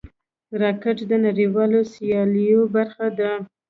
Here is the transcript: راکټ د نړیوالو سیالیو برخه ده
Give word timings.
راکټ 0.61 0.97
د 1.09 1.11
نړیوالو 1.25 1.79
سیالیو 1.93 2.61
برخه 2.75 3.07
ده 3.17 3.31